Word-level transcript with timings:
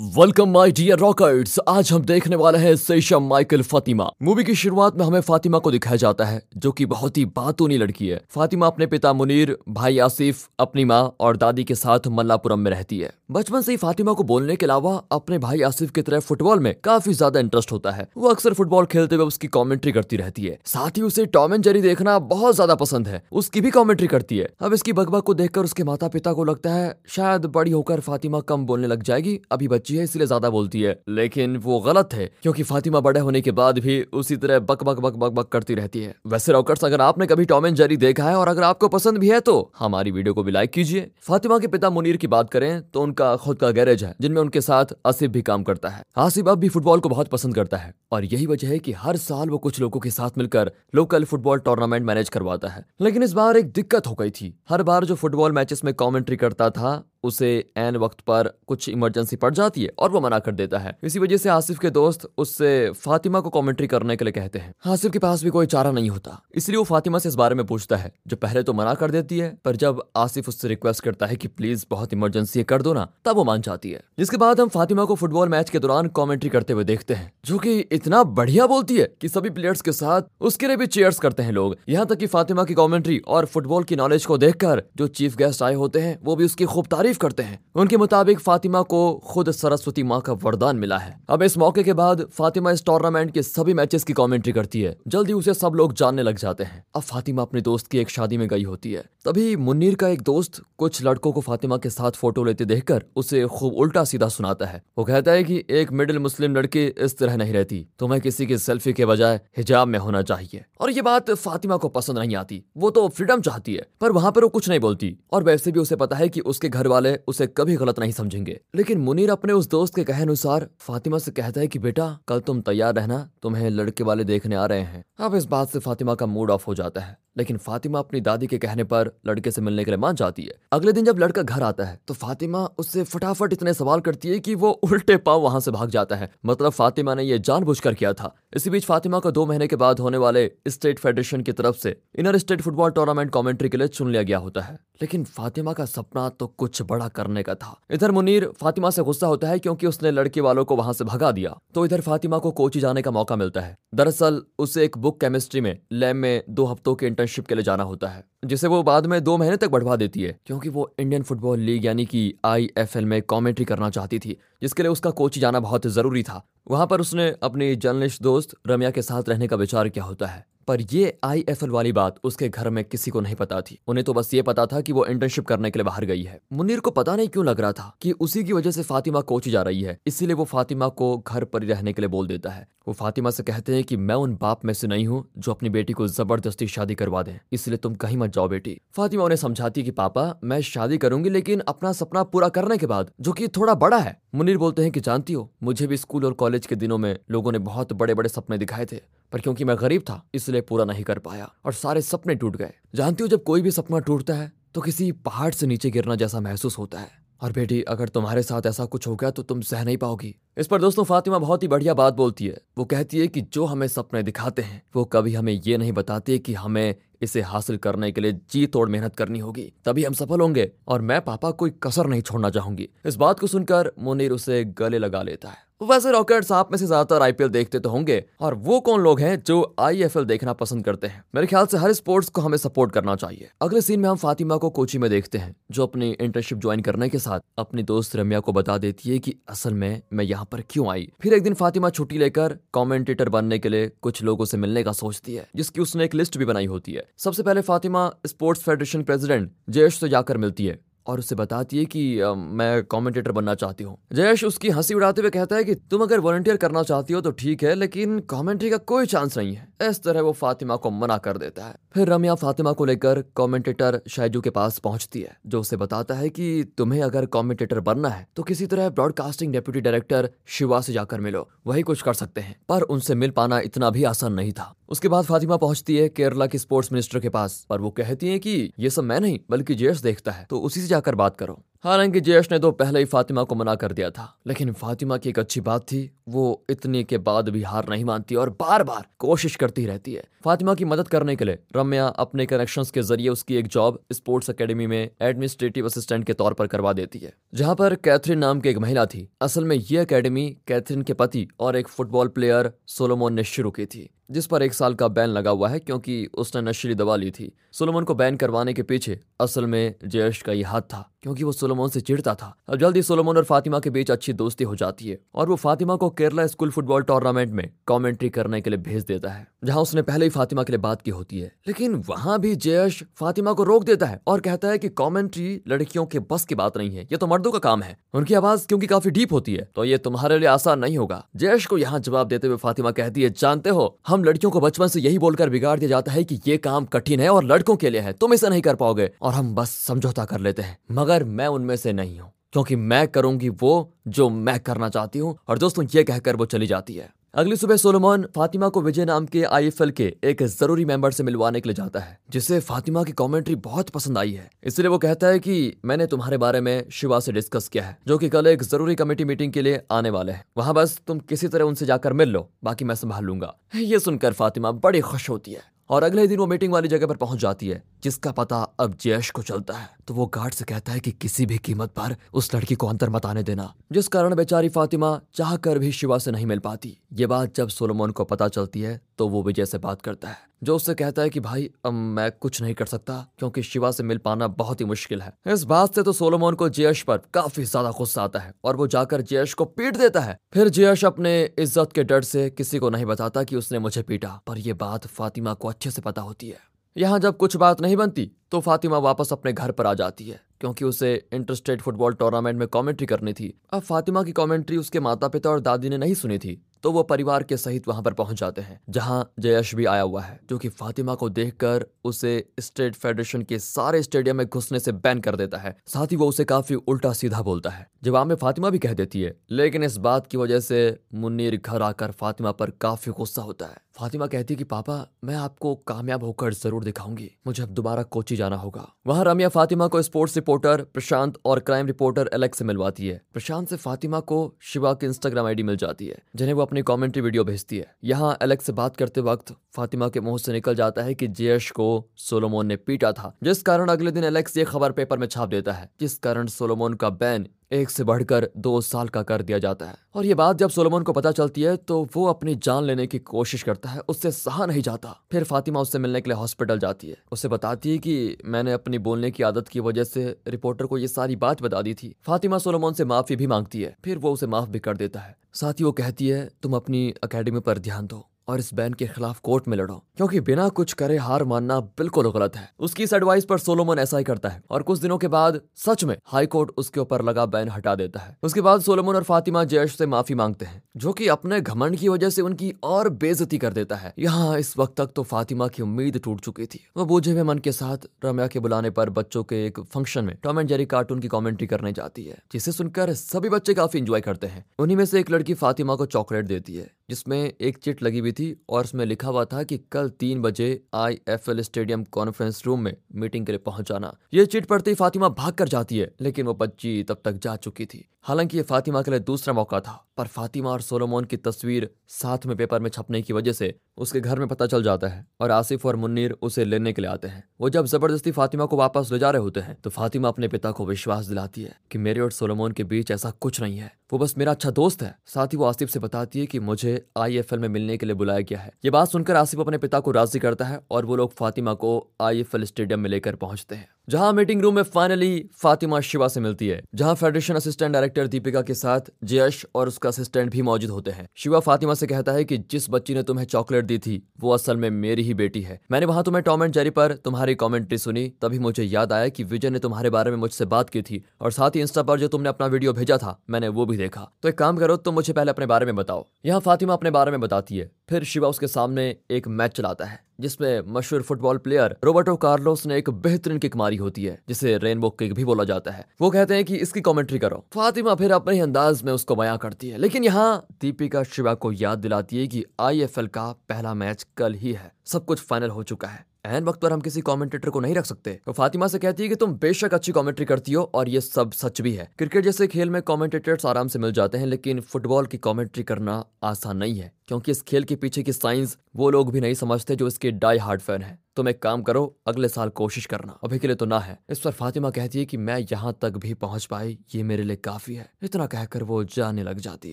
Welcome 0.00 0.48
my 0.48 0.70
dear 0.72 0.98
रॉकर्ट्स 0.98 1.58
आज 1.68 1.90
हम 1.92 2.02
देखने 2.02 2.36
वाले 2.36 2.58
हैं 2.58 2.74
सेशम 2.76 3.22
माइकल 3.22 3.62
फातिमा 3.62 4.08
मूवी 4.22 4.44
की 4.44 4.54
शुरुआत 4.54 4.96
में 4.98 5.04
हमें 5.06 5.20
फातिमा 5.20 5.58
को 5.58 5.70
दिखाया 5.70 5.96
जाता 5.96 6.24
है, 6.24 6.40
जो 6.56 6.70
कि 6.72 6.86
बहुत 6.86 7.18
ही 7.18 7.24
बातूनी 7.26 7.76
लड़की 7.78 8.08
है। 8.08 8.20
फातिमा 8.30 8.66
अपने 8.66 8.86
पिता 8.86 9.12
मुनीर, 9.12 9.56
भाई 9.68 9.98
आसिफ, 9.98 10.48
अपनी 10.60 10.84
माँ 10.84 11.16
और 11.20 11.36
दादी 11.36 11.64
के 11.64 11.74
साथ 11.74 12.06
मल्लापुरम 12.08 12.60
में 12.60 12.70
रहती 12.70 12.98
है। 12.98 13.12
बचपन 13.30 13.62
से 13.62 13.72
ही 13.72 13.76
फातिमा 13.76 14.12
को 14.12 14.22
बोलने 14.22 14.56
के 14.56 14.66
अलावा 14.66 14.94
अपने 15.12 15.38
भाई 15.38 15.60
आसिफ 15.62 15.90
की 15.90 16.02
तरह 16.02 16.20
फुटबॉल 16.20 16.60
में 16.60 16.74
काफ़ी 16.84 17.12
ज़्यादा 17.12 17.40
इंटरेस्ट 17.40 17.72
होता 17.72 17.90
है। 17.90 18.08
वो 18.16 18.28
अक्सर 18.28 18.54
फुटबॉल 18.54 18.86
खेलते 18.86 19.16
हुए 19.16 19.24
उसकी 19.24 19.46
कॉमेंट्री 19.48 19.92
करती 19.92 20.16
रहती 20.16 20.46
है। 20.46 20.58
साथ 20.66 20.96
ही 20.96 21.02
उसे 21.02 21.26
टॉम 21.28 21.54
एंड 21.54 21.64
जेरी 21.64 21.82
देखना 21.82 22.18
बहुत 22.30 22.54
ज़्यादा 22.54 22.74
पसंद 22.76 23.08
है। 23.08 23.22
उसकी 23.32 23.60
भी 23.60 23.70
कॉमेंट्री 23.70 24.06
करती 24.06 24.38
है। 24.38 24.48
अब 24.60 24.74
इसकी 24.74 24.92
बकबक 24.92 25.24
को 25.24 25.34
देखकर 25.34 25.64
उसके 25.64 25.84
माता 25.84 26.08
पिता 26.08 26.32
को 26.32 26.44
लगता 26.44 26.72
है, 26.72 26.98
शायद 27.08 27.46
बड़ी 27.48 27.70
होकर 27.70 28.00
फातिमा 28.00 28.40
कम 28.42 28.66
बोलने 28.66 28.86
लग 28.86 29.02
जाएगी, 29.02 29.38
अभी 29.52 29.68
बच्ची 29.68 29.88
है, 29.90 30.04
इसलिए 30.04 30.26
ज़्यादा 30.26 30.50
बोलती 30.50 30.82
है। 30.82 30.98
लेकिन 31.10 31.56
वो 31.58 31.78
गलत 31.80 32.14
है, 32.14 32.30
क्योंकि 32.42 32.62
फातिमा 32.62 33.00
बड़े 33.00 33.20
होने 33.20 33.40
के 33.40 33.50
बाद 33.52 33.78
भी 33.78 34.00
उसी 34.14 34.36
तरह 34.36 34.58
बक 34.60 34.84
बक 34.84 35.00
बक 35.00 35.14
बक 35.14 35.32
बक 35.32 35.48
करती 35.48 35.74
रहती 35.74 36.02
है। 36.02 36.14
वैसे 36.26 36.52
रॉकर्स, 36.52 36.84
अगर 36.84 37.00
आपने 37.00 37.26
कभी 37.26 37.44
टॉम 37.44 37.66
एंड 37.66 37.76
जेरी 37.76 37.96
देखा 37.98 38.24
है 38.24 38.34
और 38.36 38.48
अगर 38.48 38.62
आपको 38.62 38.88
पसंद 38.90 39.18
भी 39.18 39.30
है 39.30 39.40
तो 39.42 39.70
हमारी 39.78 40.10
वीडियो 40.10 40.34
को 40.34 40.42
भी 40.42 40.52
लाइक 40.52 40.70
कीजिए। 40.70 41.10
फातिमा 41.22 41.58
के 41.58 41.66
पिता 41.68 41.90
मुनीर 41.90 42.16
की 42.16 42.26
बात 42.28 42.50
करें 42.50 42.80
तो 42.84 43.02
उनका 43.02 43.34
खुद 43.38 43.58
का 43.58 43.70
गैरेज 43.72 44.04
है, 44.04 44.14
जिनमें 44.20 44.40
उनके 44.42 44.60
साथ 44.60 44.94
आसिफ 45.06 45.30
भी 45.30 45.42
काम 45.42 45.62
करता 45.62 45.88
है। 45.88 46.02
आसिफ 46.18 46.48
अब 46.48 46.58
भी 46.58 46.68
फुटबॉल 46.68 47.00
को 47.00 47.08
बहुत 47.08 47.28
पसंद 47.28 47.54
करता 47.54 47.76
है, 47.76 47.94
और 48.12 48.24
यही 48.24 48.46
वजह 48.46 48.68
है 48.68 48.78
कि 48.78 48.92
हर 48.94 49.16
साल 49.18 49.50
वो 49.50 49.58
कुछ 49.60 49.80
लोगों 49.80 50.00
के 50.00 50.10
साथ 50.10 50.38
मिलकर 50.38 50.70
लोकल 50.94 51.24
फुटबॉल 51.24 51.58
टूर्नामेंट 51.60 52.06
मैनेज 52.06 52.28
करवाता 52.28 52.68
है। 52.68 52.84
लेकिन 53.00 53.22
इस 53.22 53.32
बार 53.32 53.56
एक 53.56 53.72
दिक्कत 53.72 54.06
हो 54.06 54.14
गई 54.14 54.30
थी। 54.32 54.54
हर 54.68 54.82
बार 54.82 55.04
जो 55.04 55.14
फुटबॉल 55.16 55.52
मैचेस 55.52 55.84
में 55.84 55.92
कमेंट्री 55.94 56.36
करता 56.36 56.68
था 56.70 56.92
उसे 57.24 57.48
एन 57.78 57.96
वक्त 57.96 58.20
पर 58.20 58.50
कुछ 58.68 58.88
इमरजेंसी 58.88 59.36
पड़ 59.36 59.52
जाती 59.54 59.82
है 59.82 59.90
और 59.98 60.10
वो 60.10 60.20
मना 60.20 60.38
कर 60.38 60.52
देता 60.52 60.78
है। 60.78 60.96
इसी 61.02 61.18
वजह 61.18 61.36
से 61.36 61.48
आसिफ 61.48 61.78
के 61.78 61.90
दोस्त 61.90 62.28
उससे 62.38 62.90
फातिमा 62.96 63.40
को 63.40 63.50
कमेंट्री 63.50 63.86
करने 63.86 64.16
के 64.16 64.24
लिए 64.24 64.32
कहते 64.32 64.58
हैं। 64.58 64.72
आसिफ 64.86 65.12
के 65.12 65.18
पास 65.18 65.42
भी 65.44 65.50
कोई 65.50 65.66
चारा 65.66 65.90
नहीं 65.92 66.10
होता, 66.10 66.40
इसलिए 66.54 66.78
वो 66.78 66.84
फातिमा 66.84 67.18
से 67.18 67.28
इस 67.28 67.34
बारे 67.34 67.54
में 67.54 67.64
पूछता 67.66 67.96
है, 67.96 68.12
जो 68.26 68.36
पहले 68.36 68.62
तो 68.62 68.72
मना 68.72 68.94
कर 68.94 69.10
देती 69.10 69.38
है, 69.38 69.50
पर 69.64 69.76
जब 69.76 70.02
आसिफ 70.16 70.48
उससे 70.48 70.68
रिक्वेस्ट 70.68 71.04
करता 71.04 71.26
है 71.26 71.36
कि 71.36 71.48
प्लीज़ 71.50 71.84
बहुत 71.90 72.12
इमरजेंसी 72.12 72.62
कर 72.64 72.82
दो 72.82 72.92
ना, 72.94 73.08
तब 73.24 73.36
वो 73.36 73.44
मान 73.44 73.60
जाती 73.60 73.90
है। 73.90 74.02
जिसके 74.18 74.36
बाद 74.36 74.60
हम 74.60 74.68
फातिमा 74.70 75.04
को 75.04 75.14
फुटबॉल 75.14 75.48
मैच 75.48 75.70
के 75.70 75.78
दौरान 75.78 76.08
कॉमेंट्री 76.10 76.50
करते 76.50 76.72
हुए 76.72 76.84
देखते 76.84 77.14
हैं, 77.14 77.32
जो 77.44 77.58
की 77.58 77.78
इतना 77.80 78.22
बढ़िया 78.24 78.66
बोलती 78.66 78.96
है 78.96 79.08
की 79.20 79.28
सभी 79.28 79.50
प्लेयर्स 79.50 79.80
के 79.80 79.92
साथ 79.92 80.22
उसके 80.42 80.66
लिए 80.66 80.76
भी 80.76 80.86
चेयर्स 80.88 81.18
करते 81.18 81.42
हैं 81.42 81.52
लोग। 81.52 81.76
यहाँ 81.88 82.06
तक 82.06 82.18
की 82.18 82.26
फातिमा 82.28 82.64
की 82.64 82.74
कॉमेंट्री 82.74 83.18
और 83.28 83.46
फुटबॉल 83.46 83.84
की 83.84 83.96
नॉलेज 83.96 84.26
को 84.26 84.38
देखकर 84.38 84.82
जो 84.96 85.06
चीफ 85.08 85.36
गेस्ट 85.36 85.62
आए 85.62 85.74
होते 85.74 86.00
हैं, 86.00 86.18
वो 86.22 86.36
भी 86.36 86.44
उसकी 86.44 86.64
खूब 86.66 86.86
तारीफ़ 86.86 87.09
तारीफ़ 87.10 87.18
करते 87.18 87.42
हैं। 87.42 87.58
उनके 87.74 87.96
मुताबिक 87.96 88.38
फातिमा 88.38 88.82
को 88.82 89.00
खुद 89.26 89.50
सरस्वती 89.50 90.02
माँ 90.02 90.20
का 90.20 90.32
वरदान 90.32 90.76
मिला 90.76 90.98
है। 90.98 91.18
अब 91.28 91.42
इस 91.42 91.56
मौके 91.58 91.82
के 91.82 91.92
बाद 91.92 92.24
फातिमा 92.32 92.70
इस 92.70 92.84
टूर्नामेंट 92.84 93.32
के 93.34 93.42
सभी 93.42 93.74
मैचेस 93.74 94.04
की 94.04 94.12
कमेंट्री 94.12 94.52
करती 94.52 94.82
है। 94.82 94.96
जल्दी 95.08 95.32
उसे 95.32 95.54
सब 95.54 95.72
लोग 95.74 95.92
जानने 95.92 96.22
लग 96.22 96.36
जाते 96.36 96.64
हैं। 96.64 96.84
अब 96.94 97.02
फातिमा 97.02 97.42
अपने 97.42 97.60
दोस्त 97.60 97.86
की 97.86 97.98
एक 97.98 98.10
शादी 98.10 98.36
में 98.36 98.46
गई 98.48 98.62
होती 98.62 98.92
है। 98.92 99.02
तभी 99.24 99.56
मुन्नीर 99.56 99.94
का 99.94 100.08
एक 100.08 100.22
दोस्त 100.22 100.62
कुछ 100.78 101.02
लड़कों 101.02 101.32
को 101.32 101.40
फातिमा 101.40 101.76
के 101.76 101.90
साथ 101.90 102.10
फ़ोटो 102.10 102.44
लेते 102.44 102.64
देखकर 102.64 103.04
उसे 103.16 103.44
खूब 103.46 103.74
उल्टा 103.74 104.04
सीधा 104.04 104.28
सुनाता 104.28 104.66
है। 104.66 104.82
वो 104.98 105.04
कहता 105.04 105.32
है 105.32 105.44
कि 105.44 105.64
एक 105.70 105.92
मिडिल 105.92 106.18
मुस्लिम 106.18 106.56
लड़की 106.56 106.86
इस 106.86 107.18
तरह 107.18 107.36
नहीं 107.36 107.52
रहती। 107.52 107.86
तुम्हें 107.98 108.20
किसी 108.20 108.46
की 108.46 108.58
सेल्फी 108.58 108.92
के 108.92 109.06
बजाय 109.06 109.40
हिजाब 109.56 109.88
में 109.88 109.98
होना 109.98 110.22
चाहिए। 110.22 110.64
और 110.80 110.90
ये 110.90 111.02
बात 111.02 111.30
फातिमा 111.30 111.76
को 111.76 111.88
पसंद 111.88 112.18
नहीं 112.18 112.36
आती। 112.36 112.62
वो 112.76 112.90
तो 112.90 113.08
फ्रीडम 113.08 113.40
चाहती 113.40 113.74
है, 113.74 113.86
पर 114.00 114.12
वहाँ 114.12 114.32
पर 114.32 114.42
वो 114.42 114.48
कुछ 114.48 114.68
नहीं 114.68 114.80
बोलती। 114.80 115.16
और 115.32 115.42
वैसे 115.42 115.72
भी 115.72 115.80
उसे 115.80 115.96
पता 115.96 116.16
है 116.16 116.28
कि 116.28 116.40
उसके 116.40 116.68
घर 116.68 116.86
वाले 116.86 116.99
उसे 117.08 117.46
कभी 117.46 117.76
गलत 117.76 117.98
नहीं 117.98 118.12
समझेंगे। 118.12 118.60
लेकिन 118.74 118.98
मुनीर 118.98 119.30
अपने 119.30 119.52
उस 119.52 119.68
दोस्त 119.68 119.94
के 119.94 120.04
कहे 120.04 120.22
अनुसार 120.22 120.68
फातिमा 120.78 121.18
से 121.18 121.30
कहता 121.30 121.60
है 121.60 121.66
कि 121.66 121.78
बेटा, 121.78 122.18
कल 122.28 122.40
तुम 122.40 122.60
तैयार 122.60 122.94
रहना, 122.94 123.30
तुम्हें 123.42 123.70
लड़के 123.70 124.04
वाले 124.04 124.24
देखने 124.24 124.54
आ 124.54 124.66
रहे 124.66 124.80
हैं। 124.80 125.04
अब 125.20 125.34
इस 125.34 125.44
बात 125.44 125.68
से 125.68 125.78
फातिमा 125.78 126.14
का 126.14 126.26
मूड 126.26 126.50
ऑफ़ 126.50 126.64
हो 126.66 126.74
जाता 126.74 127.00
है। 127.00 127.18
लेकिन 127.40 127.56
फातिमा 127.56 127.98
अपनी 127.98 128.20
दादी 128.20 128.46
के 128.46 128.58
कहने 128.58 128.84
पर 128.84 129.10
लड़के 129.26 129.50
से 129.50 129.62
मिलने 129.62 129.84
के 129.84 129.90
लिए 129.90 129.98
मान 129.98 130.14
जाती 130.14 130.42
है। 130.42 130.54
अगले 130.72 130.92
दिन 130.92 131.04
जब 131.04 131.18
लड़का 131.18 131.42
घर 131.42 131.62
आता 131.62 131.84
है 131.84 131.98
तो 132.08 132.14
फातिमा 132.14 132.64
उससे 132.78 133.02
फटाफट 133.04 133.52
इतने 133.52 133.74
सवाल 133.74 134.00
करती 134.00 134.28
है 134.28 134.38
कि 134.38 134.54
वो 134.54 134.70
उल्टे 134.70 135.16
पाव 135.18 135.40
वहाँ 135.40 135.60
से 135.60 135.70
भाग 135.70 135.90
जाता 135.90 136.16
है। 136.16 136.30
मतलब 136.46 136.72
फातिमा 136.72 137.14
ने 137.14 137.22
यह 137.22 137.38
जानबूझकर 137.40 137.94
किया 137.94 138.12
था। 138.12 138.34
इसी 138.56 138.70
बीच 138.70 138.84
फातिमा 138.84 139.18
को 139.18 139.30
दो 139.30 139.46
महीने 139.46 139.66
के 139.66 139.76
बाद 139.76 140.00
होने 140.00 140.18
वाले 140.18 140.50
स्टेट 140.68 140.98
फेडरेशन 140.98 141.40
की 141.40 141.52
तरफ़ 141.52 141.76
से 141.76 141.96
inter 142.18 142.38
state 142.38 142.62
football 142.62 142.90
tournament 142.90 143.30
commentary 143.30 143.68
के 143.68 143.78
लिए 143.78 143.88
चुन 143.88 144.10
लिया 144.12 144.22
गया 144.22 144.38
होता 144.38 144.60
है। 144.60 144.78
लेकिन 145.02 145.24
फातिमा 145.24 145.72
का 145.72 145.84
सपना 145.84 146.28
तो 146.28 146.46
कुछ 146.46 146.82
बड़ा 146.82 147.08
करने 147.08 147.42
का 147.42 147.54
था। 147.54 147.74
इधर 147.90 148.10
मुनीर 148.10 148.48
फातिमा 148.60 148.90
से 148.90 149.02
गुस्सा 149.02 149.26
होता 149.26 149.48
है 149.48 149.58
क्योंकि 149.58 149.86
उसने 149.86 150.10
लड़के 150.10 150.40
वालों 150.40 150.64
को 150.64 150.76
वहाँ 150.76 150.92
से 150.92 151.04
भगा 151.04 151.32
दिया। 151.32 151.56
तो 151.74 151.84
इधर 151.84 152.00
फातिमा 152.00 152.38
को 152.38 152.50
कोची 152.50 152.80
जाने 152.80 153.02
का 153.02 153.10
मौका 153.10 153.36
मिलता 153.36 153.60
है। 153.60 153.74
दरअसल 153.94 154.42
उसे 154.58 154.84
एक 154.84 154.98
बुक 154.98 155.20
केमिस्ट्री 155.20 155.60
में 155.60 155.78
लैब 155.92 156.16
में 156.16 156.42
दो 156.50 156.64
हफ्तों 156.64 156.94
के 156.94 157.06
इंटर्नशिप 157.06 157.29
के 157.38 157.54
लिए 157.54 157.64
जाना 157.64 157.82
होता 157.82 158.08
है, 158.08 158.24
जिसे 158.44 158.66
वो 158.66 158.82
बाद 158.82 159.06
में 159.06 159.24
दो 159.24 159.36
महीने 159.36 159.56
तक 159.56 159.68
बढ़वा 159.68 159.96
देती 159.96 160.22
है, 160.22 160.38
क्योंकि 160.46 160.68
वो 160.68 160.94
इंडियन 160.98 161.22
फुटबॉल 161.22 161.58
लीग 161.58 161.84
यानी 161.84 162.06
कि 162.06 162.34
आईएफएल 162.44 163.04
में 163.04 163.22
कमेंट्री 163.22 163.64
करना 163.64 163.90
चाहती 163.90 164.18
थी, 164.18 164.36
जिसके 164.62 164.82
लिए 164.82 164.92
उसका 164.92 165.10
कोच 165.10 165.38
जाना 165.38 165.60
बहुत 165.60 165.86
ज़रूरी 165.86 166.22
था। 166.22 166.42
वहाँ 166.68 166.86
पर 166.86 167.00
उसने 167.00 167.34
अपनी 167.42 167.76
जर्नलिस्ट 167.76 168.22
दोस्त 168.22 168.54
रमिया 168.66 168.90
के 168.90 169.02
साथ 169.02 169.28
रहने 169.28 169.48
का 169.48 169.56
विचार 169.56 169.88
किया 169.88 170.04
होता 170.04 170.26
है। 170.26 170.46
पर 170.70 170.80
ये 170.92 171.18
आई 171.24 171.44
एफ़ 171.48 171.64
एल 171.64 171.70
वाली 171.70 171.92
बात 171.92 172.16
उसके 172.24 172.48
घर 172.48 172.70
में 172.70 172.84
किसी 172.84 173.10
को 173.10 173.20
नहीं 173.20 173.34
पता 173.34 173.60
थी। 173.60 173.78
उन्हें 173.86 174.04
तो 174.04 174.14
बस 174.14 174.34
ये 174.34 174.42
पता 174.42 174.66
था 174.66 174.80
कि 174.80 174.92
वो 174.92 175.06
इंटर्नशिप 175.06 175.46
करने 175.46 175.70
के 175.70 175.78
लिए 175.78 175.84
बाहर 175.84 176.04
गई 176.04 176.22
है। 176.22 176.40
मुनीर 176.52 176.80
को 176.80 176.90
पता 176.90 177.16
नहीं 177.16 177.28
क्यों 177.28 177.46
लग 177.46 177.60
रहा 177.60 177.72
था 177.72 177.96
कि 178.02 178.12
उसी 178.12 178.44
की 178.44 178.52
वजह 178.52 178.70
से 178.70 178.82
फातिमा 178.82 179.20
कोच 179.20 179.48
जा 179.48 179.62
रही 179.62 179.82
है। 179.82 179.98
इसीलिए 180.06 180.34
वो 180.34 180.44
फातिमा 180.44 180.88
को 180.88 181.18
घर 181.18 181.44
पर 181.44 181.62
रहने 181.62 181.92
के 181.92 182.02
लिए 182.02 182.08
बोल 182.08 182.26
देता 182.26 182.50
है। 182.50 182.68
वो 182.88 182.94
फातिमा 182.94 183.30
से 183.30 183.42
कहते 183.42 183.74
हैं 183.74 183.84
कि 183.84 183.96
मैं 183.96 184.14
उन 184.14 184.38
बाप 184.40 184.64
में 184.64 184.74
से 184.74 184.86
नहीं 184.86 185.06
हूँ 185.06 185.28
जो 185.38 185.52
अपनी 185.52 185.68
बेटी 185.68 185.92
को 185.92 186.08
ज़बरदस्ती 186.08 186.66
शादी 186.66 186.94
करवा 186.94 187.22
दें। 187.22 187.38
इसलिए 187.52 187.76
तुम 187.76 187.94
कहीं 187.94 188.16
मत 188.16 188.30
जाओ 188.30 188.48
बेटी। 188.48 188.80
फातिमा 188.96 189.24
उन्हें 189.24 189.36
समझाती 189.36 189.82
कि, 189.82 189.90
पापा, 189.90 190.40
मैं 190.44 190.60
शादी 190.60 190.98
करूँगी 190.98 191.30
लेकिन 191.30 191.60
अपना 191.60 191.92
सपना 191.92 192.22
पूरा 192.22 192.48
करने 192.48 192.78
के 192.78 192.86
बाद, 192.86 193.10
जो 193.20 193.32
कि 193.32 193.48
थोड़ा 193.48 193.74
बड़ा 193.74 193.98
है। 193.98 194.22
मुनीर 194.34 194.58
बोलते 194.58 194.82
हैं 194.82 194.90
कि, 194.90 195.00
जानती 195.00 195.32
हो, 195.32 195.52
मुझे 195.62 195.86
भी 195.86 195.96
स्कूल 195.96 196.24
और 196.24 196.32
कॉलेज 196.32 196.66
के 196.66 196.76
दिनों 196.76 196.98
में 196.98 197.18
लोगों 197.30 197.52
ने 197.52 197.58
बहुत 197.58 197.92
बड़े 197.92 198.14
बड़े 198.14 198.28
सपने 198.28 198.58
दिखाए 198.58 198.84
थे। 198.84 199.19
पर 199.32 199.40
क्योंकि 199.40 199.64
मैं 199.64 199.76
गरीब 199.80 200.02
था, 200.02 200.22
इसलिए 200.34 200.60
पूरा 200.60 200.84
नहीं 200.84 201.04
कर 201.04 201.18
पाया 201.18 201.52
और 201.64 201.72
सारे 201.74 202.02
सपने 202.02 202.34
टूट 202.34 202.56
गए। 202.56 202.72
जानती 202.94 203.22
हो, 203.22 203.28
जब 203.28 203.42
कोई 203.42 203.62
भी 203.62 203.70
सपना 203.70 203.98
टूटता 204.00 204.34
है 204.34 204.52
तो 204.74 204.80
किसी 204.80 205.10
पहाड़ 205.12 205.52
से 205.52 205.66
नीचे 205.66 205.90
गिरना 205.90 206.14
जैसा 206.14 206.40
महसूस 206.40 206.78
होता 206.78 206.98
है। 206.98 207.18
और 207.40 207.52
बेटी, 207.52 207.80
अगर 207.82 208.08
तुम्हारे 208.08 208.42
साथ 208.42 208.66
ऐसा 208.66 208.84
कुछ 208.84 209.06
हो 209.06 209.14
गया 209.16 209.30
तो 209.30 209.42
तुम 209.42 209.60
सह 209.60 209.84
नहीं 209.84 209.96
पाओगी। 209.96 210.34
इस 210.56 210.66
पर 210.66 210.80
दोस्तों, 210.80 211.04
फातिमा 211.04 211.38
बहुत 211.38 211.62
ही 211.62 211.68
बढ़िया 211.68 211.94
बात 211.94 212.14
बोलती 212.14 212.46
है। 212.46 212.60
वो 212.78 212.84
कहती 212.84 213.18
है 213.18 213.26
कि 213.26 213.40
जो 213.42 213.64
हमें 213.64 213.86
सपने 213.88 214.22
दिखाते 214.22 214.62
हैं, 214.62 214.82
वो 214.96 215.04
कभी 215.04 215.34
हमें 215.34 215.52
ये 215.52 215.76
नहीं 215.78 215.92
बताते 215.92 216.38
कि 216.38 216.54
हमें 216.54 216.94
इसे 217.22 217.40
हासिल 217.42 217.76
करने 217.76 218.12
के 218.12 218.20
लिए 218.20 218.32
जी 218.52 218.66
तोड़ 218.66 218.88
मेहनत 218.88 219.16
करनी 219.16 219.38
होगी। 219.38 219.72
तभी 219.84 220.04
हम 220.04 220.12
सफल 220.12 220.40
होंगे 220.40 220.70
और 220.88 221.00
मैं 221.00 221.20
पापा, 221.20 221.50
कोई 221.50 221.72
कसर 221.82 222.06
नहीं 222.06 222.22
छोड़ना 222.22 222.50
चाहूँगी। 222.50 222.88
इस 223.06 223.16
बात 223.16 223.40
को 223.40 223.46
सुनकर 223.46 223.92
मुनीर 223.98 224.32
उसे 224.32 224.64
गले 224.78 224.98
लगा 224.98 225.22
लेता 225.22 225.48
है। 225.48 225.69
वैसे 225.80 226.10
रॉकेट्स 226.12 226.50
आप 226.52 226.70
में 226.72 226.76
से 226.78 226.86
ज़्यादातर 226.86 227.22
आईपीएल 227.22 227.50
देखते 227.50 227.78
तो 227.78 227.90
होंगे, 227.90 228.24
और 228.40 228.54
वो 228.54 228.78
कौन 228.80 229.00
लोग 229.00 229.20
हैं 229.20 229.42
जो 229.42 229.74
आईएफएल 229.80 230.24
देखना 230.24 230.52
पसंद 230.52 230.84
करते 230.84 231.06
हैं? 231.06 231.22
मेरे 231.34 231.46
ख्याल 231.46 231.66
से 231.66 231.76
हर 231.76 231.92
स्पोर्ट्स 231.92 232.28
को 232.28 232.40
हमें 232.40 232.56
सपोर्ट 232.58 232.92
करना 232.92 233.14
चाहिए। 233.16 233.48
अगले 233.62 233.80
सीन 233.80 234.00
में 234.00 234.08
हम 234.08 234.16
फातिमा 234.16 234.56
को 234.56 234.70
कोची 234.70 234.98
में 234.98 235.08
देखते 235.10 235.38
हैं, 235.38 235.54
जो 235.70 235.86
अपनी 235.86 236.10
इंटर्नशिप 236.10 236.58
ज्वाइन 236.58 236.80
करने 236.80 237.08
के 237.08 237.18
साथ 237.18 237.40
अपनी 237.58 237.82
दोस्त 237.82 238.16
रम्या 238.16 238.40
को 238.40 238.52
बता 238.52 238.76
देती 238.78 239.10
है 239.10 239.18
की 239.18 239.34
असल 239.48 239.74
में 239.74 240.02
मैं 240.12 240.24
यहाँ 240.24 240.44
पर 240.52 240.62
क्यों 240.70 240.90
आई। 240.90 241.08
फिर 241.22 241.34
एक 241.34 241.42
दिन 241.42 241.54
फातिमा 241.54 241.90
छुट्टी 241.90 242.18
लेकर 242.18 242.56
कॉमेंटेटर 242.72 243.28
बनने 243.28 243.58
के 243.58 243.68
लिए 243.68 243.90
कुछ 244.02 244.22
लोगों 244.22 244.44
से 244.44 244.56
मिलने 244.56 244.82
का 244.82 244.92
सोचती 244.92 245.34
है, 245.34 245.46
जिसकी 245.56 245.80
उसने 245.80 246.04
एक 246.04 246.14
लिस्ट 246.14 246.38
भी 246.38 246.44
बनाई 246.44 246.66
होती 246.66 246.92
है। 246.92 247.08
सबसे 247.18 247.42
पहले 247.42 247.60
Fatima 247.62 248.10
sports 248.26 248.62
federation 248.62 249.02
president 249.02 249.50
Jayesh 249.70 250.00
से 250.00 250.08
जाकर 250.08 250.38
मिलती 250.38 250.66
है। 250.66 250.78
और 251.06 251.18
उसे 251.18 251.34
बताती 251.34 251.78
है 251.78 251.84
कि 251.84 252.20
आ, 252.20 252.32
मैं 252.32 252.82
कमेंटेटर 252.84 253.32
बनना 253.32 253.54
चाहती 253.54 253.84
हूँ। 253.84 253.96
जयेश 254.12 254.44
उसकी 254.44 254.70
हँसी 254.70 254.94
उड़ाते 254.94 255.20
हुए 255.20 255.30
कहता 255.30 255.56
है 255.56 255.64
कि 255.64 255.74
तुम 255.90 256.02
अगर 256.02 256.20
वॉलंटियर 256.20 256.56
करना 256.56 256.82
चाहती 256.82 257.14
हो 257.14 257.20
तो 257.20 257.30
ठीक 257.32 257.62
है 257.62 257.74
लेकिन 257.74 258.18
कमेंट्री 258.30 258.70
का 258.70 258.76
कोई 258.76 259.06
चांस 259.06 259.36
नहीं 259.38 259.54
है। 259.54 259.68
इस 259.82 260.02
तरह 260.02 260.20
वो 260.20 260.32
फातिमा 260.32 260.76
को 260.76 260.90
मना 260.90 261.16
कर 261.18 261.38
देता 261.38 261.64
है। 261.64 261.74
फिर 261.94 262.08
रम्या 262.08 262.34
फातिमा 262.34 262.72
को 262.72 262.84
लेकर 262.84 263.22
कमेंटेटर 263.36 264.00
शायजू 264.08 264.40
के 264.40 264.50
पास 264.50 264.78
पहुँचती 264.78 265.20
है 265.20 265.36
जो 265.46 265.60
उसे 265.60 265.76
बताता 265.76 266.14
है 266.14 266.28
कि 266.28 266.64
तुम्हें 266.78 267.02
अगर 267.02 267.26
कमेंटेटर 267.26 267.80
बनना 267.80 268.08
है 268.08 268.26
तो 268.36 268.42
किसी 268.42 268.66
तरह 268.66 268.88
ब्रॉडकास्टिंग 268.90 269.52
डेप्यूटी 269.52 269.80
डायरेक्टर 269.80 270.30
शिवा 270.48 270.80
से 270.80 270.92
जाकर 270.92 271.20
मिलो 271.20 271.48
वही 271.66 271.82
कुछ 271.82 272.02
कर 272.02 272.14
सकते 272.14 272.40
हैं। 272.40 272.56
पर 272.68 272.82
उनसे 272.82 273.14
मिल 273.14 273.30
पाना 273.30 273.58
इतना 273.60 273.90
भी 273.90 274.04
आसान 274.04 274.32
नहीं 274.32 274.52
था। 274.52 274.74
उसके 274.90 275.08
बाद 275.08 275.24
फातिमा 275.24 275.56
पहुँचती 275.56 275.96
है 275.96 276.08
केरला 276.08 276.46
के 276.46 276.58
स्पोर्ट्स 276.58 276.92
मिनिस्टर 276.92 277.20
के 277.20 277.28
पास, 277.28 277.66
पर 277.70 277.80
वो 277.80 277.90
कहती 277.90 278.28
है 278.28 278.38
कि, 278.38 278.72
ये 278.78 278.90
सब 278.90 279.04
मैं 279.04 279.20
नहीं, 279.20 279.38
बल्कि 279.50 279.74
जेस 279.74 280.00
देखता 280.00 280.32
है 280.32 280.46
तो 280.50 280.60
उसी 280.60 280.80
से 280.80 280.86
जाकर 280.86 281.14
बात 281.14 281.36
करो। 281.36 281.62
हालाँकि 281.84 282.20
जयश 282.20 282.50
ने 282.52 282.58
तो 282.58 282.70
पहले 282.70 282.98
ही 282.98 283.04
फातिमा 283.04 283.42
को 283.42 283.54
मना 283.54 283.74
कर 283.74 283.92
दिया 283.92 284.10
था, 284.10 284.24
लेकिन 284.46 284.72
फातिमा 284.72 285.16
की 285.16 285.28
एक 285.28 285.38
अच्छी 285.38 285.60
बात 285.60 285.82
थी, 285.82 286.10
वो 286.28 286.64
इतने 286.70 287.02
के 287.04 287.18
बाद 287.18 287.48
भी 287.48 287.62
हार 287.62 287.88
नहीं 287.90 288.04
मानती 288.04 288.34
और 288.34 288.50
बार 288.50 288.82
बार 288.82 289.06
कोशिश 289.18 289.56
करती 289.56 289.86
रहती 289.86 290.14
है। 290.14 290.24
फातिमा 290.44 290.74
की 290.74 290.84
मदद 290.84 291.08
करने 291.08 291.36
के 291.36 291.44
लिए 291.44 291.58
रम्या 291.76 292.06
अपने 292.06 292.46
कनेक्शन 292.46 292.84
के 292.94 293.02
ज़रिए 293.02 293.28
उसकी 293.28 293.56
एक 293.56 293.68
जॉब 293.68 293.98
स्पोर्ट्स 294.12 294.50
एकेडमी 294.50 294.86
में 294.86 295.10
एडमिनिस्ट्रेटिव 295.22 295.86
असिस्टेंट 295.86 296.26
के 296.26 296.32
तौर 296.34 296.54
पर 296.54 296.66
करवा 296.66 296.92
देती 296.92 297.18
है, 297.18 297.32
जहाँ 297.54 297.74
पर 297.74 297.94
कैथरीन 297.94 298.38
नाम 298.38 298.60
की 298.60 298.68
एक 298.68 298.78
महिला 298.78 299.06
थी। 299.06 299.28
असल 299.42 299.64
में 299.64 299.76
ये 299.76 299.98
अकेडमी 299.98 300.48
कैथरीन 300.68 301.02
के 301.02 301.12
पति 301.14 301.48
और 301.60 301.76
एक 301.76 301.88
फुटबॉल 301.88 302.28
प्लेयर 302.28 302.72
सोलोमोन 302.88 303.34
ने 303.34 303.44
शुरू 303.46 303.70
की 303.70 303.86
थी, 303.86 304.08
जिस 304.30 304.46
पर 304.46 304.62
एक 304.62 304.74
साल 304.74 304.94
का 304.94 305.08
बैन 305.08 305.28
लगा 305.28 305.50
हुआ 305.50 305.68
है 305.68 305.78
क्योंकि 305.78 306.24
उसने 306.34 306.62
नशीली 306.62 306.94
दवा 306.94 307.16
ली 307.16 307.30
थी। 307.30 307.52
सोलोमन 307.72 308.04
को 308.04 308.14
बैन 308.14 308.36
करवाने 308.36 308.72
के 308.72 308.82
पीछे 308.82 309.18
असल 309.40 309.66
में 309.66 309.94
जयश 310.04 310.42
का 310.42 310.52
ये 310.52 310.62
हाथ 310.62 310.82
था। 310.84 311.06
क्योंकि 311.22 311.44
वो 311.44 311.52
सोलोमोन 311.52 311.88
से 311.88 312.00
चिढ़ता 312.00 312.34
था। 312.34 312.54
अब 312.68 312.76
जल्दी 312.76 313.02
सोलोमोन 313.02 313.36
और 313.36 313.44
फातिमा 313.44 313.80
के 313.80 313.90
बीच 313.90 314.10
अच्छी 314.10 314.32
दोस्ती 314.32 314.64
हो 314.64 314.76
जाती 314.76 315.08
है 315.08 315.18
और 315.34 315.48
वो 315.48 315.56
फातिमा 315.56 315.96
को 315.96 316.10
केरला 316.10 316.46
स्कूल 316.46 316.70
फुटबॉल 316.70 317.02
टूर्नामेंट 317.02 317.52
में 317.52 317.68
कॉमेंट्री 317.86 318.30
करने 318.30 318.60
के 318.60 318.70
लिए 318.70 318.78
भेज 318.78 319.04
देता 319.04 319.30
है। 319.30 319.49
जहाँ 319.62 319.82
उसने 319.82 320.02
पहले 320.02 320.24
ही 320.24 320.30
फातिमा 320.30 320.62
के 320.62 320.72
लिए 320.72 320.78
बात 320.80 321.02
की 321.02 321.10
होती 321.10 321.38
है। 321.38 321.50
लेकिन 321.66 321.94
वहाँ 322.08 322.38
भी 322.40 322.54
जयश 322.56 323.02
फातिमा 323.16 323.52
को 323.52 323.64
रोक 323.64 323.84
देता 323.84 324.06
है 324.06 324.20
और 324.26 324.40
कहता 324.40 324.68
है 324.68 324.78
कि 324.78 324.88
कॉमेंट्री 324.90 325.60
लड़कियों 325.68 326.04
के 326.06 326.18
बस 326.30 326.44
की 326.44 326.54
बात 326.54 326.76
नहीं 326.76 326.96
है। 326.96 327.02
ये 327.02 327.16
तो 327.16 327.26
मर्दों 327.26 327.52
का 327.52 327.58
काम 327.60 327.82
है। 327.82 327.96
उनकी 328.14 328.34
आवाज़ 328.34 328.66
क्योंकि 328.66 328.86
काफ़ी 328.86 329.10
डीप 329.10 329.32
होती 329.32 329.54
है 329.54 329.68
तो 329.74 329.84
ये 329.84 329.98
तुम्हारे 330.00 330.38
लिए 330.38 330.48
आसान 330.48 330.78
नहीं 330.78 330.96
होगा। 330.98 331.24
जयश 331.36 331.66
को 331.66 331.78
यहाँ 331.78 332.00
जवाब 332.00 332.28
देते 332.28 332.46
हुए 332.46 332.56
फातिमा 332.58 332.90
कहती 332.92 333.22
है, 333.22 333.30
जानते 333.30 333.70
हो, 333.70 333.98
हम 334.06 334.24
लड़कियों 334.24 334.50
को 334.50 334.60
बचपन 334.60 334.88
से 334.88 335.00
यही 335.00 335.18
बोलकर 335.18 335.50
बिगाड़ 335.50 335.78
दिया 335.78 335.88
जाता 335.88 336.12
है 336.12 336.24
की 336.24 336.40
ये 336.46 336.56
काम 336.58 336.84
कठिन 336.86 337.20
है 337.20 337.28
और 337.28 337.44
लड़कों 337.44 337.76
के 337.76 337.90
लिए 337.90 338.00
है। 338.00 338.12
तुम 338.14 338.34
इसे 338.34 338.48
नहीं 338.48 338.62
कर 338.62 338.74
पाओगे 338.76 339.10
और 339.22 339.32
हम 339.34 339.54
बस 339.54 339.70
समझौता 339.80 340.24
कर 340.24 340.40
लेते 340.40 340.62
हैं। 340.62 340.76
मगर 340.92 341.24
मैं 341.24 341.46
उनमें 341.48 341.76
से 341.76 341.92
नहीं 341.92 342.18
हूँ, 342.20 342.32
क्योंकि 342.52 342.76
मैं 342.76 343.06
करूँगी 343.08 343.48
वो 343.50 343.92
जो 344.08 344.28
मैं 344.30 344.58
करना 344.60 344.88
चाहती 344.88 345.18
हूँ 345.18 345.36
और 345.48 345.58
दोस्तों, 345.58 345.84
ये 345.86 346.04
कहकर 346.04 346.36
वो 346.36 346.46
चली 346.46 346.66
जाती 346.66 346.94
है। 346.94 347.08
अगली 347.34 347.56
सुबह 347.56 347.76
सोलोमोन 347.76 348.24
फातिमा 348.36 348.68
को 348.68 348.80
विजय 348.82 349.04
नाम 349.04 349.26
के 349.26 349.42
आईएफएल 349.44 349.90
के 349.90 350.04
एक 350.24 350.42
ज़रूरी 350.42 350.84
मेंबर 350.84 351.12
से 351.12 351.22
मिलवाने 351.22 351.60
के 351.60 351.68
लिए 351.68 351.74
जाता 351.74 352.00
है, 352.00 352.18
जिसे 352.30 352.58
फातिमा 352.60 353.04
की 353.04 353.12
कमेंट्री 353.12 353.54
बहुत 353.56 353.90
पसंद 353.90 354.18
आई 354.18 354.32
है। 354.32 354.50
इसलिए 354.64 354.88
वो 354.88 354.98
कहता 354.98 355.26
है 355.26 355.38
कि 355.38 355.76
मैंने 355.84 356.06
तुम्हारे 356.06 356.38
बारे 356.38 356.60
में 356.60 356.84
शिवा 356.92 357.20
से 357.20 357.32
डिस्कस 357.32 357.68
किया 357.68 357.84
है, 357.84 357.96
जो 358.06 358.18
कि 358.18 358.28
कल 358.28 358.46
एक 358.46 358.62
ज़रूरी 358.62 358.94
कमेटी 358.94 359.24
मीटिंग 359.24 359.52
के 359.52 359.62
लिए 359.62 359.80
आने 359.90 360.10
वाले 360.10 360.32
हैं। 360.32 360.44
वहाँ 360.56 360.74
बस 360.74 361.00
तुम 361.06 361.18
किसी 361.20 361.48
तरह 361.48 361.64
उनसे 361.64 361.86
जाकर 361.86 362.12
मिल 362.12 362.28
लो, 362.28 362.48
बाकी 362.64 362.84
मैं 362.84 362.94
संभाल 362.94 363.24
लूँगा। 363.24 363.54
ये 363.74 363.98
सुनकर 363.98 364.32
फातिमा 364.32 364.72
बड़ी 364.72 365.00
खुश 365.00 365.30
होती 365.30 365.52
है। 365.52 365.62
और 365.90 366.02
अगले 366.02 366.26
दिन 366.26 366.38
वो 366.38 366.46
मीटिंग 366.46 366.72
वाली 366.72 366.88
जगह 366.88 367.06
पर 367.06 367.16
पहुँच 367.16 367.38
जाती 367.38 367.68
है, 367.68 367.82
जिसका 368.02 368.32
पता 368.32 368.60
अब 368.80 368.94
जयश 369.00 369.30
को 369.30 369.42
चलता 369.42 369.74
है। 369.74 369.88
तो 370.06 370.14
वो 370.14 370.26
गार्ड 370.26 370.54
से 370.54 370.64
कहता 370.64 370.92
है 370.92 371.00
कि 371.00 371.10
किसी 371.12 371.46
भी 371.46 371.58
कीमत 371.58 371.90
पर 371.90 372.16
उस 372.34 372.54
लड़की 372.54 372.74
को 372.74 372.86
अंतर 372.86 373.10
मत 373.10 373.26
आने 373.26 373.42
देना, 373.42 373.72
जिस 373.92 374.08
कारण 374.08 374.34
बेचारी 374.34 374.68
फातिमा 374.68 375.20
चाह 375.34 375.56
कर 375.56 375.78
भी 375.78 375.92
शिवा 375.92 376.18
से 376.18 376.30
नहीं 376.30 376.46
मिल 376.46 376.58
पाती। 376.58 376.96
ये 377.12 377.26
बात 377.26 377.54
जब 377.56 377.68
सोलोमोन 377.68 378.10
को 378.10 378.24
पता 378.24 378.48
चलती 378.48 378.80
है 378.80 379.00
तो 379.20 379.26
वो 379.28 379.42
विजय 379.42 379.66
से 379.66 379.78
बात 379.78 380.02
करता 380.02 380.28
है, 380.28 380.36
जो 380.62 380.74
उससे 380.76 380.94
कहता 380.94 381.22
है 381.22 381.30
कि, 381.30 381.40
भाई, 381.40 381.68
अब 381.84 381.92
मैं 381.92 382.30
कुछ 382.32 382.60
नहीं 382.62 382.74
कर 382.74 382.86
सकता, 382.86 383.14
क्योंकि 383.38 383.62
शिवा 383.62 383.90
से 383.90 384.02
मिल 384.02 384.18
पाना 384.18 384.46
बहुत 384.54 384.80
ही 384.80 384.86
मुश्किल 384.86 385.22
है। 385.22 385.32
इस 385.46 385.64
बात 385.66 385.94
से 385.94 386.02
तो 386.02 386.12
सोलोमोन 386.14 386.54
को 386.54 386.68
जयश 386.70 387.02
पर 387.02 387.20
काफ़ी 387.34 387.64
ज़्यादा 387.64 387.90
गुस्सा 387.98 388.22
आता 388.22 388.38
है 388.38 388.52
और 388.64 388.76
वो 388.76 388.86
जाकर 388.88 389.22
जयश 389.22 389.54
को 389.54 389.64
पीट 389.66 389.96
देता 389.96 390.20
है। 390.20 390.36
फिर 390.54 390.68
जयश 390.70 391.04
अपने 391.04 391.32
इज़्ज़त 391.58 391.92
के 391.92 392.04
डर 392.04 392.22
से 392.24 392.48
किसी 392.52 392.78
को 392.78 392.90
नहीं 392.90 393.06
बताता 393.06 393.42
कि 393.42 393.56
उसने 393.56 393.78
मुझे 393.78 394.02
पीटा, 394.02 394.40
पर 394.46 394.58
यह 394.58 394.74
बात 394.76 395.06
फातिमा 395.08 395.54
को 395.54 395.68
अच्छे 395.68 395.90
से 395.90 396.02
पता 396.02 396.22
होती 396.22 396.48
है। 396.48 396.58
यहाँ 396.96 397.18
जब 397.18 397.36
कुछ 397.36 397.56
बात 397.56 397.80
नहीं 397.80 397.96
बनती 397.96 398.30
तो 398.52 398.60
फातिमा 398.60 398.98
वापस 399.00 399.32
अपने 399.32 399.52
घर 399.52 399.70
पर 399.70 399.86
आ 399.86 399.92
जाती 399.94 400.24
है, 400.24 400.40
क्योंकि 400.60 400.84
उसे 400.84 401.12
इंटरस्टेट 401.32 401.82
फुटबॉल 401.82 402.14
टूर्नामेंट 402.14 402.58
में 402.58 402.66
कमेंट्री 402.68 403.06
करनी 403.06 403.32
थी। 403.32 403.54
अब 403.72 403.82
फातिमा 403.82 404.22
की 404.22 404.32
कमेंट्री 404.32 404.76
उसके 404.76 405.00
माता 405.00 405.28
पिता 405.28 405.50
और 405.50 405.60
दादी 405.60 405.88
ने 405.88 405.98
नहीं 405.98 406.14
सुनी 406.16 406.38
थी 406.38 406.60
तो 406.82 406.92
वो 406.92 407.02
परिवार 407.02 407.42
के 407.42 407.56
सहित 407.56 407.88
वहाँ 407.88 408.02
पर 408.02 408.12
पहुँच 408.12 408.36
जाते 408.36 408.60
हैं, 408.60 408.80
जहाँ 408.90 409.32
जयश 409.38 409.74
भी 409.74 409.84
आया 409.84 410.02
हुआ 410.02 410.22
है, 410.22 410.38
जो 410.50 410.58
कि 410.58 410.68
फातिमा 410.68 411.14
को 411.14 411.28
देखकर 411.28 411.86
उसे 412.04 412.32
स्टेट 412.60 412.94
फेडरेशन 412.94 413.42
के 413.42 413.58
सारे 413.58 414.02
स्टेडियम 414.02 414.36
में 414.36 414.46
घुसने 414.46 414.80
से 414.80 414.92
बैन 414.92 415.20
कर 415.20 415.36
देता 415.36 415.58
है। 415.58 415.76
साथ 415.86 416.06
ही 416.06 416.16
वो 416.16 416.26
उसे 416.26 416.44
काफ़ी 416.44 416.74
उल्टा 416.74 417.12
सीधा 417.12 417.42
बोलता 417.42 417.70
है। 417.70 417.86
जवाब 418.02 418.26
में 418.26 418.34
फातिमा 418.34 418.70
भी 418.70 418.78
कह 418.78 418.92
देती 418.92 419.22
है, 419.22 419.34
लेकिन 419.50 419.82
इस 419.82 419.96
बात 419.96 420.26
की 420.26 420.36
वजह 420.36 420.60
से 420.60 420.98
मुन्नीर 421.14 421.56
घर 421.56 421.82
आकर 421.82 422.10
फातिमा 422.10 422.52
पर 422.52 422.70
काफ़ी 422.70 423.12
गुस्सा 423.12 423.42
होता 423.42 423.66
है। 423.66 423.76
फातिमा 424.00 424.26
कहती 424.26 424.56
कि, 424.56 424.64
पापा, 424.64 425.06
मैं 425.24 425.34
आपको 425.34 425.74
कामयाब 425.74 426.24
होकर 426.24 426.54
ज़रूर 426.54 426.84
दिखाऊँगी। 426.84 427.30
मुझे 427.46 427.62
अब 427.62 427.68
दोबारा 427.68 428.02
कोची 428.02 428.36
जाना 428.36 428.56
होगा। 428.56 428.86
वहाँ 429.06 429.24
रमिया 429.24 429.48
फातिमा 429.48 429.88
को 429.88 430.02
स्पोर्ट्स 430.02 430.36
रिपोर्टर, 430.36 430.82
प्रशांत 430.82 431.38
और 431.44 431.58
क्राइम 431.58 431.86
रिपोर्टर 431.86 432.30
एलेक्स 432.34 432.58
से 432.58 432.64
मिलवाती 432.64 433.08
है। 433.08 433.20
प्रशांत 433.32 433.68
से 433.68 433.76
फातिमा 433.76 434.20
को 434.20 434.56
शिवा 434.60 434.94
की 434.94 435.06
इंस्टाग्राम 435.06 435.46
आईडी 435.46 435.62
मिल 435.62 435.76
जाती 435.76 436.06
है, 436.06 436.22
जिन्हें 436.36 436.54
वो 436.54 436.62
अपनी 436.62 436.82
कॉमेंट्री 436.82 437.22
वीडियो 437.22 437.44
भेजती 437.44 437.78
है। 437.78 437.94
यहाँ 438.04 438.36
एलेक्स 438.42 438.66
से 438.66 438.72
बात 438.72 438.96
करते 438.96 439.20
वक्त 439.20 439.54
फातिमा 439.72 440.08
के 440.08 440.20
मुँह 440.20 440.38
से 440.38 440.52
निकल 440.52 440.74
जाता 440.74 441.02
है 441.02 441.14
कि 441.14 441.28
जयश 441.28 441.70
को 441.70 442.08
सोलोमोन 442.16 442.66
ने 442.66 442.76
पीटा 442.76 443.12
था, 443.12 443.36
जिस 443.42 443.62
कारण 443.62 443.88
अगले 443.88 444.10
दिन 444.10 444.24
एलेक्स 444.24 444.56
ये 444.56 444.64
खबर 444.64 444.92
पेपर 444.92 445.18
में 445.18 445.26
छाप 445.26 445.48
देता 445.48 445.72
है। 445.72 445.90
जिस 446.00 446.18
कारण 446.18 446.46
सोलोमोन 446.46 446.94
का 446.94 447.10
बैन 447.10 447.48
एक 447.70 447.90
से 447.90 448.04
बढ़कर 448.04 448.48
दो 448.56 448.80
साल 448.80 449.08
का 449.08 449.22
कर 449.22 449.42
दिया 449.42 449.58
जाता 449.58 449.86
है। 449.86 449.94
और 450.14 450.26
ये 450.26 450.34
बात 450.34 450.56
जब 450.56 450.70
सोलोमन 450.70 451.02
को 451.02 451.12
पता 451.12 451.30
चलती 451.30 451.62
है 451.62 451.76
तो 451.76 452.08
वो 452.16 452.26
अपनी 452.26 452.54
जान 452.54 452.84
लेने 452.84 453.06
की 453.06 453.18
कोशिश 453.18 453.62
करता 453.62 453.88
है, 453.88 454.00
उससे 454.00 454.30
सहा 454.30 454.66
नहीं 454.66 454.82
जाता। 454.82 455.16
फिर 455.32 455.44
फातिमा 455.44 455.80
उससे 455.80 455.98
मिलने 455.98 456.20
के 456.20 456.30
लिए 456.30 456.36
हॉस्पिटल 456.36 456.78
जाती 456.78 457.08
है। 457.08 457.16
उसे 457.32 457.48
बताती 457.48 457.90
है 457.90 457.98
कि 457.98 458.36
मैंने 458.44 458.72
अपनी 458.72 458.98
बोलने 458.98 459.30
की 459.30 459.42
आदत 459.42 459.68
की 459.68 459.80
वजह 459.80 460.04
से 460.04 460.24
रिपोर्टर 460.48 460.86
को 460.86 460.98
ये 460.98 461.08
सारी 461.08 461.36
बात 461.36 461.62
बता 461.62 461.82
दी 461.82 461.94
थी। 461.94 462.14
फातिमा 462.22 462.58
सोलोमन 462.58 462.92
से 462.92 463.04
माफ़ी 463.04 463.36
भी 463.36 463.46
मांगती 463.46 463.82
है, 463.82 463.96
फिर 464.04 464.18
वो 464.18 464.32
उसे 464.32 464.46
माफ़ 464.46 464.68
भी 464.70 464.78
कर 464.78 464.96
देता 464.96 465.20
है। 465.20 465.36
साथ 465.52 465.72
ही 465.72 465.84
वो 465.84 465.92
कहती 465.92 466.28
है, 466.28 466.48
तुम 466.62 466.76
अपनी 466.76 467.12
अकेडमी 467.24 467.60
पर 467.60 467.78
ध्यान 467.78 468.06
दो। 468.06 468.26
और 468.50 468.58
इस 468.58 468.72
बैन 468.74 468.92
के 468.92 469.06
खिलाफ 469.06 469.40
कोर्ट 469.40 469.68
में 469.68 469.76
लड़ो, 469.76 469.94
क्योंकि 470.16 470.40
बिना 470.42 470.68
कुछ 470.70 470.92
करे 470.92 471.16
हार 471.18 471.44
मानना 471.44 471.78
बिल्कुल 471.98 472.30
गलत 472.30 472.56
है। 472.56 472.68
उसकी 472.80 473.02
इस 473.02 473.12
एडवाइस 473.12 473.44
पर 473.44 473.58
सोलोमन 473.58 473.98
ऐसा 473.98 474.18
ही 474.18 474.24
करता 474.24 474.48
है, 474.48 474.62
और 474.70 474.82
कुछ 474.82 474.98
दिनों 474.98 475.18
के 475.18 475.28
बाद 475.28 475.60
सच 475.76 476.04
में 476.04 476.16
हाई 476.26 476.46
कोर्ट 476.46 476.70
उसके 476.76 477.00
ऊपर 477.00 477.22
लगा 477.22 477.46
बैन 477.48 477.68
हटा 477.68 477.94
देता 477.94 478.20
है। 478.20 478.36
उसके 478.42 478.60
बाद 478.60 478.80
सोलोमन 478.80 479.14
और 479.14 479.22
फातिमा 479.22 479.64
जयश 479.64 479.96
से 479.96 480.06
माफ़ी 480.06 480.34
मांगते 480.34 480.64
हैं, 480.64 480.82
जो 480.96 481.12
कि 481.12 481.28
अपने 481.28 481.60
घमंड 481.62 481.96
की 481.96 482.08
वजह 482.08 482.30
से 482.30 482.42
उनकी 482.42 482.72
और 482.84 483.08
बेजती 483.20 483.58
कर 483.58 483.72
देता 483.72 483.96
है। 483.96 484.12
यहाँ 484.18 484.58
इस 484.58 484.76
वक्त 484.78 484.96
तक 484.96 485.12
तो 485.16 485.22
फातिमा 485.24 485.68
की 485.68 485.82
उम्मीद 485.82 486.18
टूट 486.18 486.40
चुकी 486.40 486.66
थी। 486.66 486.84
वो 486.96 487.04
बूझे 487.04 487.32
हुए 487.32 487.42
मन 487.42 487.58
के 487.58 487.72
साथ 487.72 488.06
रम्या 488.24 488.46
के 488.46 488.60
बुलाने 488.60 488.90
पर 488.90 489.10
बच्चों 489.12 489.42
के 489.44 489.64
एक 489.66 489.80
फ़ंक्शन 489.82 490.24
में 490.24 490.36
टॉम 490.42 490.60
एंड 490.60 490.68
जेरी 490.68 490.86
कार्टून 490.86 491.18
की 491.18 491.28
कॉमेंट्री 491.28 491.66
करने 491.66 491.92
जाती 491.92 492.24
है, 492.24 492.38
जिसे 492.52 492.72
सुनकर 492.72 493.12
सभी 493.14 493.48
बच्चे 493.48 493.74
काफ़ी 493.74 493.98
इंजॉय 493.98 494.20
करते 494.20 494.46
हैं। 494.46 494.64
उन्हीं 494.78 494.96
में 494.96 495.04
से 495.04 495.20
एक 495.20 495.30
लड़की 495.30 495.54
फातिमा 495.56 495.94
को 495.94 496.06
चॉकलेट 496.08 496.46
देती 496.46 496.74
है, 496.74 496.90
जिसमें 497.10 497.38
एक 497.38 497.78
चिट 497.78 498.02
लगी 498.02 498.18
हुई 498.18 498.32
थी 498.32 498.39
और 498.68 498.84
उसमें 498.84 499.04
लिखा 499.06 499.28
हुआ 499.28 499.44
था 499.44 499.62
कि 499.62 499.78
कल 499.92 500.08
तीन 500.08 500.42
बजे 500.42 500.82
आईएफएल 500.94 501.60
स्टेडियम 501.60 502.04
कॉन्फ्रेंस 502.04 502.62
रूम 502.66 502.80
में 502.80 502.96
मीटिंग 503.14 503.46
के 503.46 503.52
लिए 503.52 503.58
पहुंचाना। 503.58 504.16
ये 504.34 504.46
चिट 504.46 504.66
पड़ती 504.66 504.94
फातिमा 504.94 505.28
भाग 505.28 505.52
कर 505.52 505.68
जाती 505.68 505.98
है, 505.98 506.14
लेकिन 506.20 506.46
वो 506.46 506.54
बच्ची 506.54 507.02
तब 507.02 507.22
तक 507.24 507.32
जा 507.32 507.56
चुकी 507.56 507.86
थी। 507.86 508.08
हालाँकि 508.24 508.56
ये 508.56 508.62
फातिमा 508.62 509.02
के 509.02 509.10
लिए 509.10 509.20
दूसरा 509.20 509.54
मौका 509.54 509.80
था, 509.80 509.92
पर 510.16 510.26
फातिमा 510.26 510.70
और 510.70 510.80
सोलोमोन 510.80 511.24
की 511.24 511.36
तस्वीर 511.36 511.88
साथ 512.08 512.46
में 512.46 512.56
पेपर 512.56 512.80
में 512.80 512.88
छपने 512.90 513.20
की 513.22 513.32
वजह 513.32 513.52
से 513.52 513.74
उसके 513.98 514.20
घर 514.20 514.38
में 514.38 514.48
पता 514.48 514.66
चल 514.66 514.82
जाता 514.82 515.08
है 515.08 515.26
और 515.40 515.50
आसिफ 515.50 515.86
और 515.86 515.96
मुन्नीर 515.96 516.32
उसे 516.42 516.64
लेने 516.64 516.92
के 516.92 517.02
लिए 517.02 517.10
आते 517.10 517.28
हैं। 517.28 517.42
वो 517.60 517.68
जब 517.70 517.86
ज़बरदस्ती 517.86 518.30
फातिमा 518.30 518.64
को 518.64 518.76
वापस 518.76 519.08
ले 519.12 519.18
जा 519.18 519.30
रहे 519.30 519.42
होते 519.42 519.60
हैं 519.60 519.76
तो 519.84 519.90
फातिमा 519.90 520.28
अपने 520.28 520.48
पिता 520.48 520.70
को 520.70 520.86
विश्वास 520.86 521.26
दिलाती 521.26 521.62
है 521.62 521.76
कि 521.90 521.98
मेरे 521.98 522.20
और 522.20 522.32
सोलोमोन 522.32 522.72
के 522.72 522.84
बीच 522.84 523.10
ऐसा 523.10 523.30
कुछ 523.30 523.60
नहीं 523.60 523.78
है। 523.78 523.92
वो 524.12 524.18
बस 524.18 524.34
मेरा 524.38 524.52
अच्छा 524.52 524.70
दोस्त 524.70 525.02
है। 525.02 525.14
साथ 525.26 525.46
ही 525.46 525.56
वो 525.56 525.64
आसिफ 525.64 525.90
से 525.90 525.98
बताती 525.98 526.40
है 526.40 526.46
कि 526.46 526.58
मुझे 526.60 527.04
आईएफएल 527.18 527.60
में 527.60 527.68
मिलने 527.68 527.96
के 527.96 528.06
लिए 528.06 528.14
बुलाया 528.14 528.40
गया 528.40 528.58
है। 528.58 528.72
ये 528.84 528.90
बात 528.90 529.08
सुनकर 529.08 529.36
आसिफ 529.36 529.60
अपने 529.60 529.78
पिता 529.78 530.00
को 530.00 530.10
राज़ी 530.10 530.38
करता 530.38 530.64
है 530.64 530.80
और 530.90 531.06
वो 531.06 531.16
लोग 531.16 531.32
फातिमा 531.32 531.74
को 531.74 531.92
आईएफएल 532.20 532.64
स्टेडियम 532.64 533.00
में 533.00 533.10
लेकर 533.10 533.34
पहुँचते 533.36 533.74
हैं। 533.74 533.88
जहाँ 534.08 534.32
मीटिंग 534.32 534.62
रूम 534.62 534.74
में 534.74 534.82
फाइनली 534.82 535.50
फातिमा 535.54 535.98
शिवा 536.00 536.28
से 536.28 536.40
मिलती 536.40 536.68
है, 536.68 536.80
जहाँ 536.94 537.14
फेडरेशन 537.14 537.54
असिस्टेंट 537.54 537.92
डायरेक्टर 537.92 538.26
दीपिका 538.26 538.62
के 538.62 538.74
साथ 538.74 539.10
जयश 539.24 539.64
और 539.74 539.88
उसका 539.88 540.08
असिस्टेंट 540.08 540.50
भी 540.52 540.62
मौजूद 540.62 540.90
होते 540.90 541.10
हैं। 541.10 541.26
शिवा 541.36 541.60
फातिमा 541.60 541.94
से 541.94 542.06
कहता 542.06 542.32
है 542.32 542.44
कि 542.44 542.58
जिस 542.70 542.90
बच्ची 542.90 543.14
ने 543.14 543.22
तुम्हें 543.22 543.44
चॉकलेट 543.44 543.84
दी 543.84 543.98
थी, 543.98 544.22
वो 544.40 544.54
असल 544.54 544.76
में 544.76 544.88
मेरी 544.90 545.22
ही 545.22 545.34
बेटी 545.34 545.62
है। 545.62 545.80
मैंने 545.90 546.06
वहाँ 546.06 546.24
तुम्हें 546.24 546.42
टॉम 546.42 546.64
एंड 546.64 546.72
जेरी 546.72 546.90
पर 546.90 547.12
तुम्हारी 547.14 547.54
कॉमेंट्री 547.54 547.98
सुनी, 547.98 548.26
तभी 548.42 548.58
मुझे 548.58 548.84
याद 548.84 549.12
आया 549.12 549.28
कि 549.28 549.44
विजय 549.44 549.70
ने 549.70 549.78
तुम्हारे 549.78 550.10
बारे 550.10 550.30
में 550.30 550.38
मुझसे 550.38 550.64
बात 550.64 550.90
की 550.90 551.02
थी 551.02 551.22
और 551.40 551.52
साथ 551.52 551.70
ही 551.70 551.80
इंस्टा 551.80 552.02
पर 552.02 552.20
जो 552.20 552.28
तुमने 552.28 552.48
अपना 552.48 552.66
वीडियो 552.66 552.92
भेजा 552.92 553.18
था, 553.18 553.38
मैंने 553.50 553.68
वो 553.68 553.86
भी 553.86 553.96
देखा। 553.96 554.28
तो 554.42 554.48
एक 554.48 554.58
काम 554.58 554.76
करो, 554.76 554.96
तुम 554.96 555.14
मुझे 555.14 555.32
पहले 555.32 555.50
अपने 555.50 555.66
बारे 555.66 555.86
में 555.86 555.94
बताओ। 555.96 556.26
यहाँ 556.44 556.60
फातिमा 556.60 556.92
अपने 556.92 557.10
बारे 557.10 557.30
में 557.30 557.40
बताती 557.40 557.78
है। 557.78 557.90
फिर 558.10 558.24
शिवा 558.24 558.48
उसके 558.48 558.66
सामने 558.66 559.04
एक 559.30 559.46
मैच 559.48 559.72
चलाता 559.72 560.04
है, 560.04 560.18
जिसमें 560.40 560.80
मशहूर 560.86 561.22
फुटबॉल 561.22 561.58
प्लेयर 561.58 561.96
रोबर्टो 562.04 562.34
कार्लोस 562.36 562.84
ने 562.86 562.96
एक 562.96 563.10
बेहतरीन 563.10 563.58
किक 563.58 563.76
मारी 563.76 563.96
होती 563.96 564.24
है, 564.24 564.38
जिसे 564.48 564.76
रेनबो 564.78 565.10
किक 565.10 565.34
भी 565.34 565.44
बोला 565.44 565.64
जाता 565.64 565.90
है। 565.90 566.06
वो 566.20 566.30
कहते 566.30 566.54
हैं 566.54 566.64
कि 566.64 566.76
इसकी 566.76 567.00
कमेंट्री 567.00 567.38
करो। 567.38 567.64
फातिमा 567.74 568.14
फिर 568.14 568.32
अपने 568.32 568.54
ही 568.54 568.60
अंदाज 568.60 569.02
में 569.02 569.12
उसको 569.12 569.34
बयां 569.34 569.58
करती 569.58 569.88
है, 569.88 569.98
लेकिन 569.98 570.24
यहाँ 570.24 570.66
दीपिका 570.80 571.22
शिवा 571.24 571.54
को 571.54 571.72
याद 571.72 571.98
दिलाती 571.98 572.38
है 572.38 572.46
कि 572.46 572.64
आईएफएल 572.80 573.26
का 573.26 573.50
पहला 573.68 573.94
मैच 573.94 574.26
कल 574.36 574.54
ही 574.54 574.72
है, 574.72 574.92
सब 575.06 575.24
कुछ 575.24 575.40
फाइनल 575.40 575.70
हो 575.70 575.82
चुका 575.82 576.08
है। 576.08 576.29
एन 576.44 576.64
वक्त 576.64 576.80
पर 576.80 576.92
हम 576.92 577.00
किसी 577.00 577.20
कमेंटेटर 577.20 577.70
को 577.70 577.80
नहीं 577.80 577.94
रख 577.94 578.04
सकते। 578.04 578.38
तो 578.46 578.52
फातिमा 578.52 578.86
से 578.88 578.98
कहती 578.98 579.22
है 579.22 579.28
कि 579.28 579.34
तुम 579.34 579.54
बेशक 579.54 579.94
अच्छी 579.94 580.12
कमेंट्री 580.12 580.44
करती 580.46 580.72
हो 580.72 580.82
और 580.94 581.08
ये 581.08 581.20
सब 581.20 581.52
सच 581.52 581.80
भी 581.80 581.92
है। 581.94 582.08
क्रिकेट 582.18 582.44
जैसे 582.44 582.66
खेल 582.66 582.90
में 582.90 583.00
कमेंटेटर्स 583.02 583.66
आराम 583.66 583.88
से 583.88 583.98
मिल 583.98 584.12
जाते 584.12 584.38
हैं, 584.38 584.46
लेकिन 584.46 584.80
फुटबॉल 584.80 585.26
की 585.26 585.38
कमेंट्री 585.38 585.82
करना 585.82 586.24
आसान 586.42 586.76
नहीं 586.76 586.98
है, 586.98 587.12
क्योंकि 587.28 587.50
इस 587.50 587.62
खेल 587.62 587.84
के 587.84 587.96
पीछे 587.96 588.22
की 588.22 588.32
साइंस 588.32 588.76
वो 588.96 589.10
लोग 589.10 589.32
भी 589.32 589.40
नहीं 589.40 589.54
समझते 589.54 589.96
जो 589.96 590.06
इसके 590.06 590.30
डाई 590.30 590.58
हार्ड 590.58 590.80
फ़ैन 590.80 591.02
है। 591.02 591.18
तुम 591.36 591.48
एक 591.48 591.62
काम 591.62 591.82
करो, 591.82 592.16
अगले 592.26 592.48
साल 592.48 592.68
कोशिश 592.68 593.06
करना, 593.06 593.38
अभी 593.44 593.58
के 593.58 593.66
लिए 593.66 593.76
तो 593.76 593.86
ना 593.86 593.98
है। 593.98 594.18
इस 594.30 594.40
पर 594.40 594.50
फातिमा 594.50 594.90
कहती 594.90 595.18
है 595.18 595.24
कि 595.24 595.36
मैं 595.36 595.58
यहाँ 595.62 595.96
तक 596.02 596.16
भी 596.16 596.34
पहुँच 596.36 596.64
पाई, 596.64 596.98
ये 597.14 597.22
मेरे 597.22 597.42
लिए 597.42 597.56
काफ़ी 597.56 597.94
है। 597.94 598.10
इतना 598.22 598.46
कहकर 598.46 598.82
वो 598.82 599.02
जाने 599.06 599.42
लग 599.42 599.58
जाती 599.58 599.92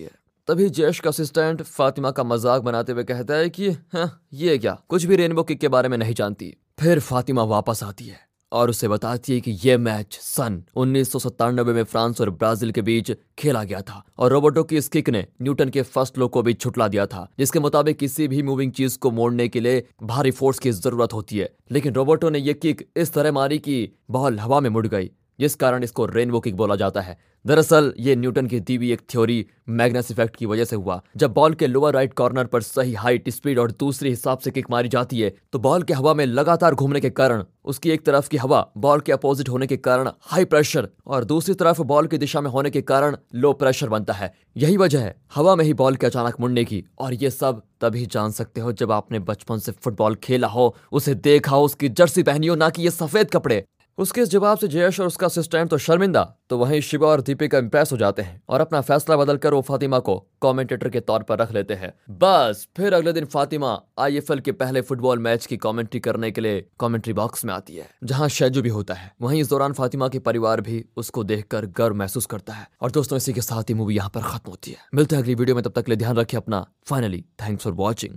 है। 0.00 0.10
तभी 0.48 0.68
जयश 0.70 0.98
का 1.00 1.10
असिस्टेंट 1.10 1.62
फातिमा 1.62 2.10
का 2.10 2.22
मज़ाक 2.24 2.62
बनाते 2.62 2.92
हुए 2.92 3.02
कहता 3.04 3.34
है 3.34 3.48
कि 3.50 3.70
हाँ, 3.92 4.22
ये 4.32 4.56
क्या? 4.58 4.76
कुछ 4.88 5.04
भी 5.04 5.16
रेनबो 5.16 5.42
किक 5.42 5.58
के 5.60 5.68
बारे 5.68 5.88
में 5.88 5.96
नहीं 5.98 6.14
जानती। 6.14 6.56
फिर 6.80 7.00
फातिमा 7.00 7.42
वापस 7.44 7.82
आती 7.84 8.04
है 8.04 8.16
और 8.52 8.70
उसे 8.70 8.88
बताती 8.88 9.34
है 9.34 9.40
कि 9.40 9.58
यह 9.64 9.78
मैच 9.78 10.18
सन 10.22 10.62
उन्नीस 10.76 11.12
सौ 11.12 11.18
सत्तानबे 11.18 11.72
में 11.72 11.82
फ्रांस 11.82 12.20
और 12.20 12.30
ब्राज़ील 12.30 12.70
के 12.72 12.82
बीच 12.82 13.12
खेला 13.38 13.62
गया 13.64 13.80
था 13.80 14.02
और 14.18 14.30
रोबोटो 14.32 14.62
की 14.64 14.76
इस 14.76 14.88
किक 14.88 15.10
ने 15.10 15.26
न्यूटन 15.42 15.68
के 15.68 15.82
फ़र्स्ट 15.82 16.18
लो 16.18 16.28
को 16.28 16.42
भी 16.42 16.54
छुटला 16.54 16.88
दिया 16.88 17.06
था 17.06 17.28
जिसके 17.38 17.60
मुताबिक 17.60 17.98
किसी 17.98 18.28
भी 18.28 18.42
मूविंग 18.42 18.72
चीज़ 18.72 18.98
को 18.98 19.10
मोड़ने 19.10 19.48
के 19.48 19.60
लिए 19.60 19.86
भारी 20.02 20.30
फोर्स 20.30 20.58
की 20.58 20.70
ज़रूरत 20.72 21.12
होती 21.12 21.38
है। 21.38 21.52
लेकिन 21.72 21.94
रोबोटो 21.94 22.30
ने 22.30 22.38
यह 22.38 22.52
किक 22.52 22.88
इस 22.96 23.12
तरह 23.12 23.32
मारी 23.32 23.58
कि 23.58 23.88
बॉल 24.10 24.38
हवा 24.38 24.60
में 24.60 24.70
मुड़ 24.70 24.86
गई। 24.86 25.10
जिस 25.40 25.54
कारण 25.54 25.84
इसको 25.84 26.06
रेनबो 26.06 26.40
किक 26.40 26.56
बोला 26.56 26.76
जाता 26.76 27.00
है। 27.00 27.18
दरअसल, 27.46 27.94
ये 27.98 28.16
न्यूटन 28.16 28.46
की 28.46 28.60
दी 28.60 28.76
हुई 28.76 28.92
एक 28.92 29.00
थ्योरी 29.10 29.46
मैग्नस 29.68 30.10
इफ़ेक्ट 30.10 30.36
की 30.36 30.46
वजह 30.46 30.64
से 30.64 30.76
हुआ। 30.76 31.02
जब 31.16 31.32
बॉल 31.32 31.54
के 31.54 31.66
लोअर 31.66 31.94
राइट 31.94 32.14
कॉर्नर 32.14 32.44
पर 32.44 32.62
सही 32.62 32.94
हाइट, 32.94 33.28
स्पीड 33.28 33.58
और 33.58 33.70
दूसरे 33.70 34.10
हिसाब 34.10 34.38
से 34.38 34.50
किक 34.50 34.70
मारी 34.70 34.88
जाती 34.88 35.20
है 35.20 35.34
तो 35.52 35.58
बॉल 35.58 35.82
के 35.82 35.94
हवा 35.94 36.14
में 36.14 36.26
लगातार 36.26 36.74
घूमने 36.74 37.00
के 37.00 37.10
कारण, 37.10 37.44
उसकी 37.64 37.90
एक 37.90 38.06
तरफ़ 38.06 38.28
की 38.28 38.36
हवा 38.36 38.70
बॉल 38.76 39.00
के 39.00 39.12
अपोजिट 39.12 39.48
होने 39.48 39.66
के 39.66 39.76
कारण 39.76 40.10
हाई 40.20 40.44
प्रेशर 40.44 40.88
और 41.06 41.24
दूसरी 41.24 41.54
तरफ़ 41.54 41.82
बॉल 41.82 42.06
की 42.06 42.18
दिशा 42.18 42.40
में 42.40 42.50
होने 42.50 42.70
के 42.70 42.82
कारण 42.82 43.16
लो 43.34 43.52
प्रेशर 43.52 43.88
बनता 43.88 44.12
है। 44.12 44.34
यही 44.56 44.76
वजह 44.76 45.00
है, 45.00 45.16
हवा 45.34 45.56
में 45.56 45.64
ही 45.64 45.74
बॉल 45.74 45.96
के 45.96 46.06
अचानक 46.06 46.40
मुड़ने 46.40 46.64
की। 46.64 46.84
और 46.98 47.14
ये 47.14 47.30
सब 47.30 47.62
तभी 47.80 48.06
जान 48.06 48.30
सकते 48.30 48.60
हो 48.60 48.72
जब 48.72 48.92
आपने 48.92 49.18
बचपन 49.18 49.58
से 49.58 49.72
फुटबॉल 49.72 50.14
खेला 50.14 50.48
हो, 50.48 50.76
उसे 50.92 51.14
देखा 51.14 51.56
हो, 51.56 51.62
उसकी 51.62 51.88
जर्सी 51.88 52.22
पहनी 52.22 52.46
हो, 52.46 52.54
ना 52.54 52.70
कि 52.70 52.82
ये 52.82 52.90
सफ़ेद 52.90 53.30
कपड़े। 53.30 53.64
उसके 53.98 54.20
इस 54.20 54.28
जवाब 54.28 54.58
से 54.58 54.68
जयेश 54.68 55.00
और 55.00 55.06
उसका 55.06 55.26
असिस्टेंट 55.26 55.70
तो 55.70 55.78
शर्मिंदा 55.78 56.22
तो 56.48 56.58
वहीं 56.58 56.80
शिवा 56.80 57.08
और 57.08 57.20
दीपिका 57.20 57.58
इंप्रेस 57.58 57.92
हो 57.92 57.96
जाते 57.96 58.22
हैं 58.22 58.40
और 58.48 58.60
अपना 58.60 58.80
फैसला 58.80 59.16
बदलकर 59.16 59.54
वो 59.54 59.60
फातिमा 59.60 59.98
को 59.98 60.16
कमेंटेटर 60.42 60.88
के 60.88 61.00
तौर 61.00 61.22
पर 61.22 61.38
रख 61.38 61.52
लेते 61.52 61.74
हैं। 61.74 61.92
बस, 62.10 62.66
फिर 62.76 62.94
अगले 62.94 63.12
दिन 63.12 63.24
फातिमा 63.24 63.80
आईएफएल 63.98 64.40
के 64.40 64.52
पहले 64.52 64.80
फुटबॉल 64.80 65.18
मैच 65.18 65.46
की 65.46 65.56
कमेंट्री 65.56 66.00
करने 66.00 66.30
के 66.30 66.40
लिए 66.40 66.64
कमेंट्री 66.80 67.12
बॉक्स 67.12 67.44
में 67.44 67.52
आती 67.54 67.76
है, 67.76 67.88
जहाँ 68.04 68.28
शैजू 68.28 68.62
भी 68.62 68.68
होता 68.68 68.94
है। 68.94 69.12
वहीं 69.22 69.40
इस 69.40 69.50
दौरान 69.50 69.72
फातिमा 69.72 70.08
के 70.08 70.18
परिवार 70.20 70.60
भी 70.60 70.84
उसको 70.96 71.24
देखकर 71.24 71.66
गर्व 71.76 71.96
महसूस 71.96 72.26
करता 72.26 72.52
है 72.52 72.66
और 72.82 72.90
दोस्तों 72.90 73.16
इसी 73.16 73.32
के 73.32 73.40
साथ 73.40 73.70
ही 73.70 73.74
मूवी 73.74 73.96
यहाँ 73.96 74.10
पर 74.10 74.20
खत्म 74.20 74.50
होती 74.50 74.70
है। 74.70 74.78
मिलते 74.94 75.16
हैं 75.16 75.22
अगली 75.22 75.34
वीडियो 75.34 75.56
में, 75.56 75.62
तब 75.64 75.72
तक 75.76 75.88
ले 75.88 75.96
ध्यान 75.96 76.16
रखिए 76.16 76.40
अपना। 76.40 76.66
Finally 76.86 77.24
thanks 77.42 77.64
for 77.64 77.72
watching 77.74 78.14